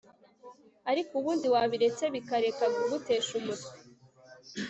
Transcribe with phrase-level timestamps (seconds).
[0.91, 3.71] Ariko ubundi wabiretse bikareka kugutesha umutwe